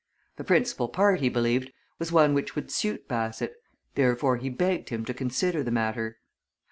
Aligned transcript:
The 0.37 0.43
principal 0.43 0.89
part, 0.89 1.19
he 1.19 1.29
believed, 1.29 1.71
was 1.99 2.11
one 2.11 2.33
which 2.33 2.55
would 2.55 2.71
suit 2.71 3.07
Bassett 3.07 3.53
therefore 3.93 4.37
he 4.37 4.49
begged 4.49 4.89
him 4.89 5.05
to 5.05 5.13
consider 5.13 5.61
the 5.61 5.69
matter. 5.69 6.17